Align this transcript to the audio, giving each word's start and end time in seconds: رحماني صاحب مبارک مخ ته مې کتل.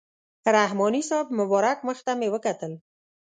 رحماني 0.55 1.01
صاحب 1.09 1.27
مبارک 1.39 1.77
مخ 1.87 1.97
ته 2.05 2.11
مې 2.19 2.27
کتل. 2.45 2.71